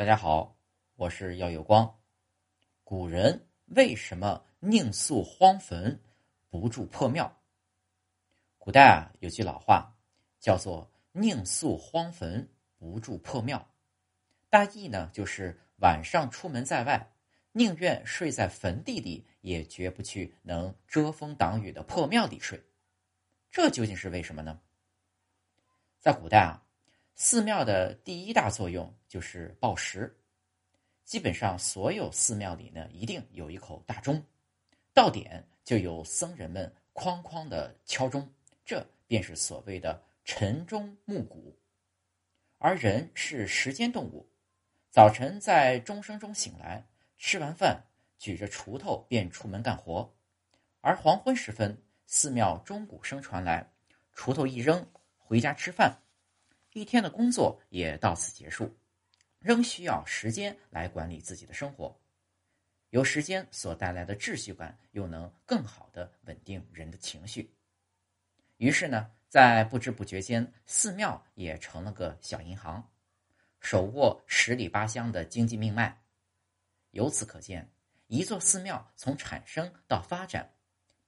[0.00, 0.56] 大家好，
[0.96, 2.00] 我是耀有光。
[2.84, 6.00] 古人为什么宁宿荒坟，
[6.48, 7.38] 不住破庙？
[8.56, 9.94] 古代啊，有句老话
[10.38, 13.68] 叫做“宁宿荒坟，不住破庙”，
[14.48, 17.12] 大意呢就是晚上出门在外，
[17.52, 22.64] 宁愿睡在坟地里，也绝不去能遮风挡雨的破庙里睡。
[23.50, 24.62] 这究竟是为什么呢？
[25.98, 26.64] 在古代啊。
[27.22, 30.18] 寺庙的第一大作用就是报时，
[31.04, 34.24] 基本上所有寺庙里呢，一定有一口大钟，
[34.94, 38.26] 到点就有僧人们哐哐的敲钟，
[38.64, 41.54] 这便是所谓的晨钟暮鼓。
[42.56, 44.26] 而人是时间动物，
[44.90, 46.82] 早晨在钟声中醒来，
[47.18, 47.84] 吃完饭
[48.16, 50.10] 举着锄头便出门干活，
[50.80, 53.70] 而黄昏时分，寺庙钟鼓声传来，
[54.16, 55.98] 锄头一扔，回家吃饭。
[56.72, 58.76] 一天的工作也到此结束，
[59.40, 61.98] 仍需要时间来管理自己的生活。
[62.90, 67.52] 由时间所带来的秩序感，又能更好的稳定人的情绪。
[68.56, 72.88] 于是呢，在不知不觉间，寺庙也成了个小银行，
[73.60, 76.00] 手握十里八乡的经济命脉。
[76.90, 77.68] 由此可见，
[78.06, 80.52] 一座寺庙从产生到发展，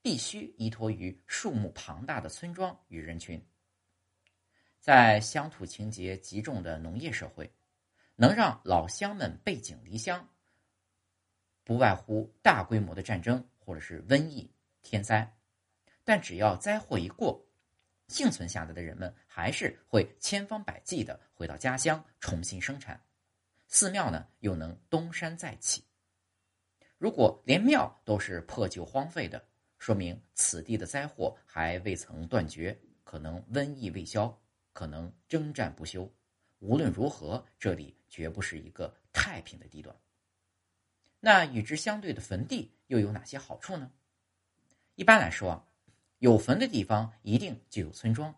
[0.00, 3.42] 必须依托于数目庞大的村庄与人群。
[4.80, 7.52] 在乡土情节极重的农业社会，
[8.16, 10.26] 能让老乡们背井离乡，
[11.64, 14.50] 不外乎大规模的战争或者是瘟疫、
[14.82, 15.36] 天灾。
[16.02, 17.46] 但只要灾祸一过，
[18.08, 22.98] 幸存下来的人们还是会千方百计的回到家乡重新生产，
[23.68, 25.84] 寺庙呢又能东山再起。
[26.96, 29.46] 如果连庙都是破旧荒废的，
[29.78, 34.34] 说明此地的灾祸还未曾断绝，可能瘟疫未消。
[34.72, 36.10] 可能征战不休，
[36.58, 39.94] 无论如何，这里绝不是一个太平的地段。
[41.18, 43.90] 那与之相对的坟地又有哪些好处呢？
[44.94, 45.66] 一般来说，
[46.18, 48.34] 有坟的地方一定就有村庄。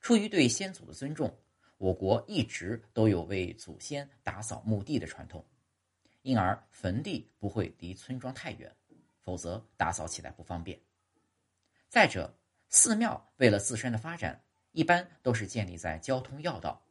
[0.00, 1.36] 出于对先祖的尊重，
[1.78, 5.44] 我国一直都有为祖先打扫墓地的传统，
[6.22, 8.74] 因而坟地不会离村庄太远，
[9.20, 10.80] 否则打扫起来不方便。
[11.88, 12.36] 再者，
[12.68, 14.44] 寺庙为了自身的发展。
[14.74, 16.84] 一般都是建立在交通要道，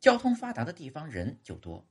[0.00, 1.86] 交通发达的地方人就多。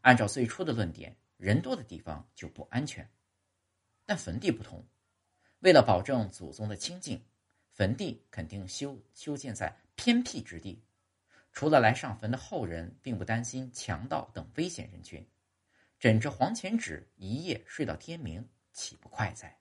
[0.00, 3.06] 按照最初的论点，人多的地方就不安全。
[4.06, 4.82] 但坟地不同，
[5.58, 7.22] 为了保证祖宗的清净，
[7.72, 10.82] 坟地肯定修修建在偏僻之地。
[11.52, 15.28] 除了来上坟的后人，并不担心强盗等危险人群，
[15.98, 19.58] 枕着黄钱纸一夜睡到天明，岂不快哉？